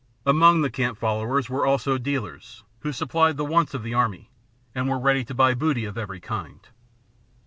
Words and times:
Among 0.25 0.61
the 0.63 0.71
camp 0.71 0.97
followers 0.97 1.47
were 1.47 1.63
also 1.63 1.99
dealers, 1.99 2.63
who 2.79 2.91
supplied 2.91 3.37
the 3.37 3.45
wants 3.45 3.75
of 3.75 3.83
the 3.83 3.93
army, 3.93 4.31
and 4.73 4.89
were 4.89 4.97
ready 4.97 5.23
to 5.25 5.35
buy 5.35 5.53
booty 5.53 5.85
of 5.85 5.95
every 5.95 6.19
kind. 6.19 6.67